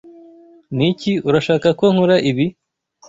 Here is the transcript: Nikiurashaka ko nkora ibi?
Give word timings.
Nikiurashaka 0.75 1.67
ko 1.79 1.85
nkora 1.93 2.15
ibi? 2.29 2.45